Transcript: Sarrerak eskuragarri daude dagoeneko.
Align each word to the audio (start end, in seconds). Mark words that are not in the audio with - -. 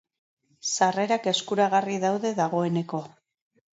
Sarrerak 0.77 1.29
eskuragarri 1.33 1.99
daude 2.07 2.33
dagoeneko. 2.43 3.03